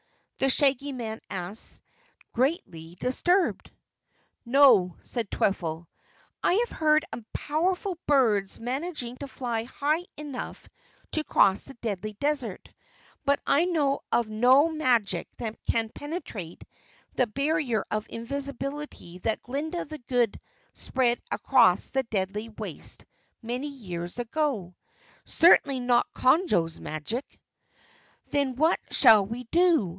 [0.39, 1.79] the Shaggy Man asked,
[2.33, 3.69] greatly disturbed.
[4.43, 5.85] "No," said Twiffle.
[6.41, 10.67] "I have heard of powerful birds managing to fly high enough
[11.11, 12.73] to cross the Deadly Desert,
[13.23, 16.63] but I know of no magic that can penetrate
[17.13, 20.39] the barrier of invisibility that Glinda the Good
[20.73, 23.05] spread across the deadly waste
[23.43, 24.73] many years ago
[25.23, 27.39] certainly not Conjo's magic!"
[28.31, 29.89] "Then what shall we do?"